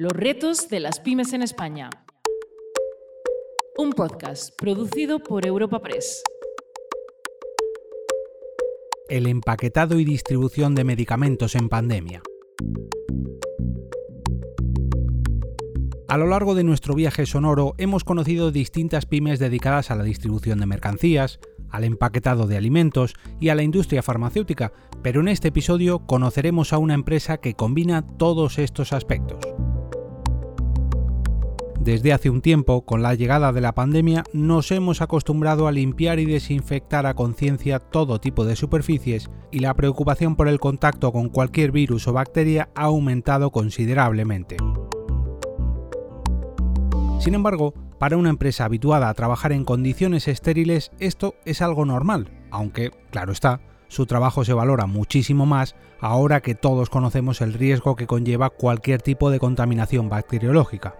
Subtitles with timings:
[0.00, 1.90] Los retos de las pymes en España.
[3.76, 6.22] Un podcast producido por Europa Press.
[9.10, 12.22] El empaquetado y distribución de medicamentos en pandemia.
[16.08, 20.60] A lo largo de nuestro viaje sonoro hemos conocido distintas pymes dedicadas a la distribución
[20.60, 24.72] de mercancías, al empaquetado de alimentos y a la industria farmacéutica,
[25.02, 29.44] pero en este episodio conoceremos a una empresa que combina todos estos aspectos.
[31.90, 36.20] Desde hace un tiempo, con la llegada de la pandemia, nos hemos acostumbrado a limpiar
[36.20, 41.30] y desinfectar a conciencia todo tipo de superficies y la preocupación por el contacto con
[41.30, 44.56] cualquier virus o bacteria ha aumentado considerablemente.
[47.18, 52.30] Sin embargo, para una empresa habituada a trabajar en condiciones estériles esto es algo normal,
[52.52, 57.96] aunque, claro está, su trabajo se valora muchísimo más ahora que todos conocemos el riesgo
[57.96, 60.94] que conlleva cualquier tipo de contaminación bacteriológica.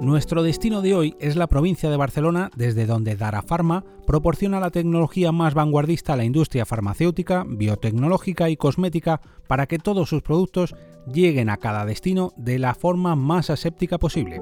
[0.00, 4.70] Nuestro destino de hoy es la provincia de Barcelona, desde donde Dara Pharma proporciona la
[4.70, 10.74] tecnología más vanguardista a la industria farmacéutica, biotecnológica y cosmética para que todos sus productos
[11.12, 14.40] lleguen a cada destino de la forma más aséptica posible.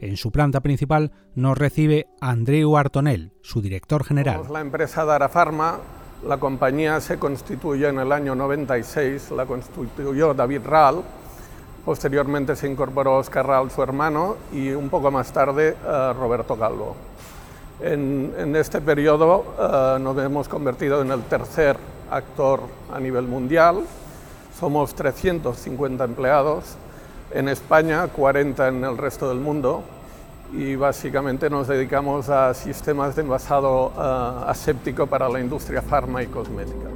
[0.00, 4.42] En su planta principal nos recibe Andreu Artonel, su director general.
[4.52, 5.78] La empresa Dara Pharma,
[6.26, 11.02] la compañía se constituyó en el año 96, la constituyó David Ral,
[11.84, 16.94] Posteriormente se incorporó Oscar Raúl, su hermano, y un poco más tarde eh, Roberto Calvo.
[17.80, 21.78] En, este periodo eh, nos hemos convertido en el tercer
[22.10, 22.60] actor
[22.92, 23.82] a nivel mundial.
[24.58, 26.76] Somos 350 empleados,
[27.32, 29.82] en España 40 en el resto del mundo
[30.52, 36.26] y básicamente nos dedicamos a sistemas de envasado eh, aséptico para la industria farma y
[36.26, 36.88] cosmética.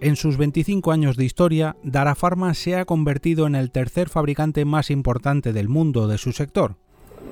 [0.00, 4.64] En sus 25 años de historia, Dara Pharma se ha convertido en el tercer fabricante
[4.64, 6.76] más importante del mundo de su sector.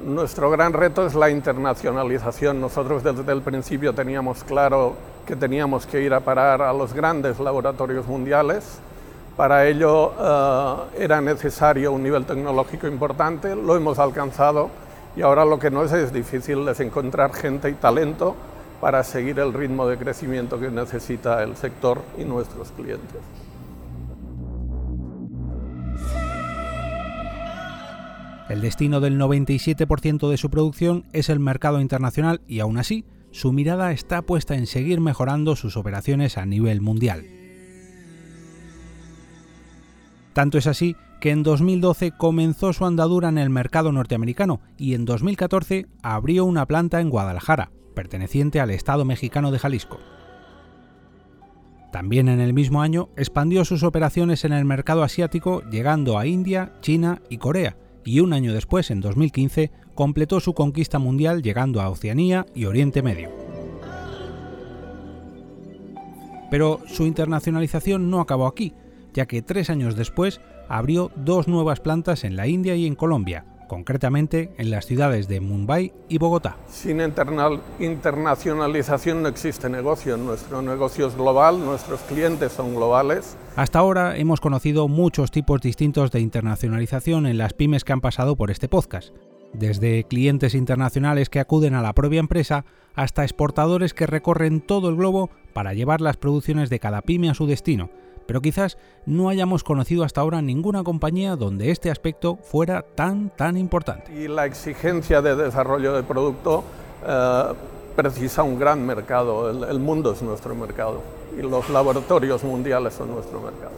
[0.04, 2.60] Nuestro gran reto es la internacionalización.
[2.60, 4.96] Nosotros desde el principio teníamos claro
[5.26, 8.80] que teníamos que ir a parar a los grandes laboratorios mundiales.
[9.38, 14.68] Para ello eh, era necesario un nivel tecnológico importante, lo hemos alcanzado
[15.16, 18.34] y ahora lo que no es es difícil es encontrar gente y talento
[18.80, 23.20] para seguir el ritmo de crecimiento que necesita el sector y nuestros clientes.
[28.48, 33.52] El destino del 97% de su producción es el mercado internacional y aún así, su
[33.52, 37.37] mirada está puesta en seguir mejorando sus operaciones a nivel mundial.
[40.38, 45.04] Tanto es así que en 2012 comenzó su andadura en el mercado norteamericano y en
[45.04, 49.98] 2014 abrió una planta en Guadalajara, perteneciente al Estado mexicano de Jalisco.
[51.90, 56.72] También en el mismo año expandió sus operaciones en el mercado asiático llegando a India,
[56.82, 61.88] China y Corea, y un año después, en 2015, completó su conquista mundial llegando a
[61.88, 63.30] Oceanía y Oriente Medio.
[66.48, 68.72] Pero su internacionalización no acabó aquí,
[69.18, 73.44] ya que tres años después abrió dos nuevas plantas en la India y en Colombia,
[73.66, 76.56] concretamente en las ciudades de Mumbai y Bogotá.
[76.68, 77.00] Sin
[77.80, 83.36] internacionalización no existe negocio, nuestro negocio es global, nuestros clientes son globales.
[83.56, 88.36] Hasta ahora hemos conocido muchos tipos distintos de internacionalización en las pymes que han pasado
[88.36, 89.12] por este podcast,
[89.52, 92.64] desde clientes internacionales que acuden a la propia empresa
[92.94, 97.34] hasta exportadores que recorren todo el globo para llevar las producciones de cada pyme a
[97.34, 97.90] su destino,
[98.28, 103.56] pero quizás no hayamos conocido hasta ahora ninguna compañía donde este aspecto fuera tan, tan
[103.56, 104.12] importante.
[104.12, 106.62] Y la exigencia de desarrollo de producto
[107.06, 107.44] eh,
[107.96, 111.00] precisa un gran mercado, el mundo es nuestro mercado
[111.38, 113.72] y los laboratorios mundiales son nuestro mercado.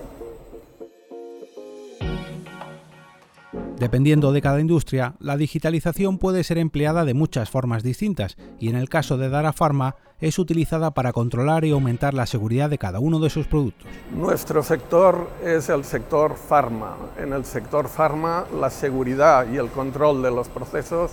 [3.81, 8.77] Dependiendo de cada industria, la digitalización puede ser empleada de muchas formas distintas y en
[8.77, 13.01] el caso de Dara Pharma es utilizada para controlar y aumentar la seguridad de cada
[13.01, 13.89] uno de sus productos.
[14.15, 16.95] Nuestro sector es el sector farma.
[17.17, 21.13] En el sector farma la seguridad y el control de los procesos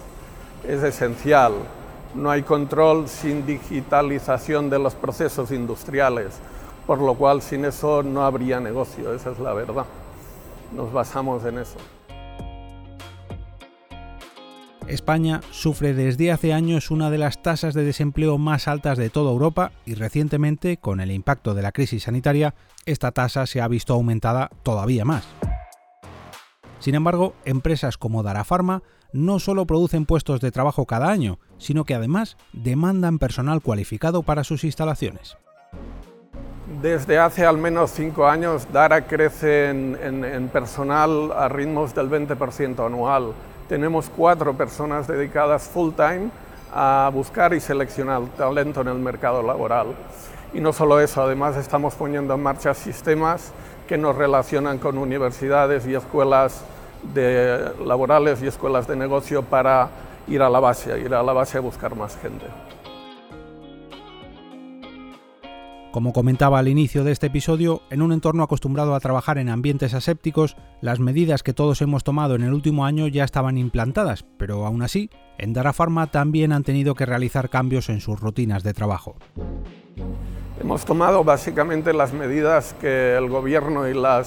[0.67, 1.53] es esencial.
[2.15, 6.33] No hay control sin digitalización de los procesos industriales,
[6.85, 9.85] por lo cual sin eso no habría negocio, esa es la verdad.
[10.75, 11.77] Nos basamos en eso.
[14.87, 19.31] España sufre desde hace años una de las tasas de desempleo más altas de toda
[19.31, 22.55] Europa y recientemente, con el impacto de la crisis sanitaria,
[22.85, 25.27] esta tasa se ha visto aumentada todavía más.
[26.79, 28.81] Sin embargo, empresas como Dara Pharma
[29.11, 34.43] no solo producen puestos de trabajo cada año, sino que además demandan personal cualificado para
[34.43, 35.37] sus instalaciones.
[36.81, 43.33] Desde hace al menos cinco años, Dara crece en, personal a ritmos del 20% anual.
[43.67, 46.29] Tenemos cuatro personas dedicadas full time
[46.73, 49.87] a buscar y seleccionar talento en el mercado laboral.
[50.53, 53.51] Y no solo eso, además estamos poniendo en marcha sistemas
[53.87, 56.61] que nos relacionan con universidades y escuelas
[57.13, 59.89] de laborales y escuelas de negocio para
[60.27, 62.45] ir a la base, ir a la base a buscar más gente.
[65.97, 69.95] Como comentaba al inicio de este episodio, en un entorno acostumbrado a trabajar en ambientes
[69.95, 74.63] asépticos, las medidas que todos hemos tomado en el último año ya estaban implantadas, pero
[74.67, 75.09] aún así,
[75.39, 79.15] en Dara Pharma también han tenido que realizar cambios en sus rutinas de trabajo.
[80.61, 84.23] Hemos tomado básicamente las medidas que el gobierno y eh,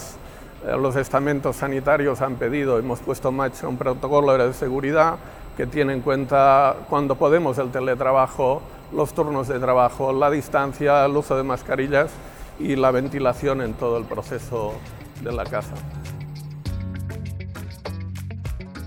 [0.76, 2.81] los estamentos sanitarios han pedido.
[2.81, 5.19] Hemos puesto en marcha un protocolo de seguridad
[5.56, 8.61] que tiene en cuenta cuando podemos el teletrabajo
[8.93, 12.11] los turnos de trabajo, la distancia, el uso de mascarillas
[12.59, 14.75] y la ventilación en todo el proceso
[15.23, 15.75] de la casa.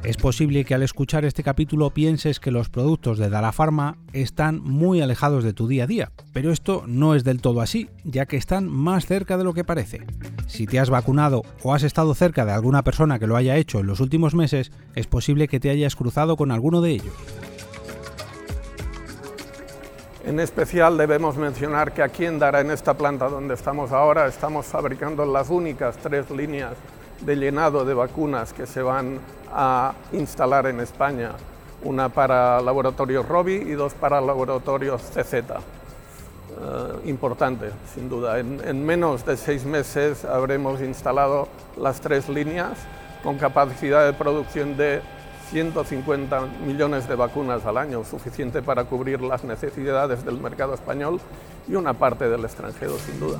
[0.04, 4.62] Es posible que al escuchar este capítulo pienses que los productos de Dala Pharma están
[4.62, 8.26] muy alejados de tu día a día, pero esto no es del todo así, ya
[8.26, 10.06] que están más cerca de lo que parece.
[10.48, 13.80] Si te has vacunado o has estado cerca de alguna persona que lo haya hecho
[13.80, 17.14] en los últimos meses, es posible que te hayas cruzado con alguno de ellos.
[20.26, 24.66] En especial debemos mencionar que aquí en Dara, en esta planta donde estamos ahora, estamos
[24.66, 26.76] fabricando las únicas tres líneas
[27.20, 29.20] de llenado de vacunas que se van
[29.52, 31.32] a instalar en España,
[31.84, 35.34] una para laboratorios Robi y dos para laboratorios CZ.
[35.34, 35.50] Eh,
[37.04, 38.40] importante, sin duda.
[38.40, 42.78] en menos de seis meses habremos instalado las tres líneas
[43.24, 45.02] con capacidad de producción de
[45.54, 51.22] 150 millones de vacunas al año, suficiente para cubrir las necesidades del mercado español
[51.70, 53.40] y una parte del extranjero, sin duda.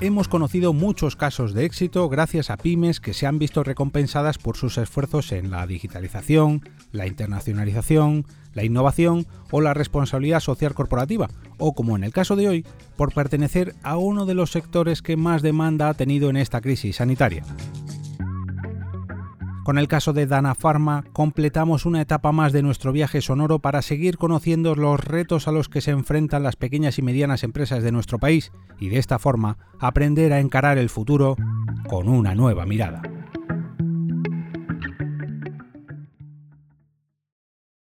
[0.00, 4.56] Hemos conocido muchos casos de éxito gracias a pymes que se han visto recompensadas por
[4.56, 11.28] sus esfuerzos en la digitalización, la internacionalización, la innovación o la responsabilidad social corporativa,
[11.58, 12.66] o como en el caso de hoy,
[12.96, 16.96] por pertenecer a uno de los sectores que más demanda ha tenido en esta crisis
[16.96, 17.44] sanitaria.
[19.64, 23.80] Con el caso de Dana Pharma completamos una etapa más de nuestro viaje sonoro para
[23.80, 27.90] seguir conociendo los retos a los que se enfrentan las pequeñas y medianas empresas de
[27.90, 31.36] nuestro país y de esta forma aprender a encarar el futuro
[31.88, 33.00] con una nueva mirada.